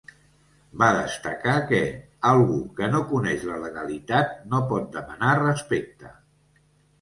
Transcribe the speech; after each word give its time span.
Va 0.83 0.85
destacar 0.99 1.53
que 1.71 1.81
‘algú 2.29 2.57
que 2.79 2.87
no 2.95 3.01
coneix 3.11 3.45
la 3.51 3.59
legalitat 3.67 4.33
no 4.55 4.63
pot 4.73 4.89
demanar 4.97 5.35
respecte’. 5.43 6.11